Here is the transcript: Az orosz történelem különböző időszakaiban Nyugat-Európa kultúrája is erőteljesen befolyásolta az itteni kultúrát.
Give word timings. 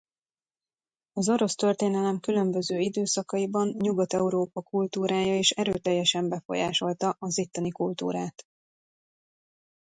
Az 1.13 1.29
orosz 1.29 1.55
történelem 1.55 2.19
különböző 2.19 2.79
időszakaiban 2.79 3.67
Nyugat-Európa 3.79 4.61
kultúrája 4.61 5.37
is 5.37 5.49
erőteljesen 5.51 6.29
befolyásolta 6.29 7.15
az 7.19 7.37
itteni 7.37 7.69
kultúrát. 7.69 8.43